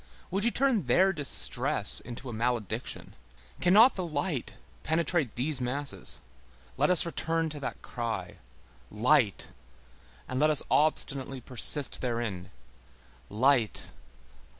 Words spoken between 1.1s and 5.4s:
distress into a malediction? Cannot the light penetrate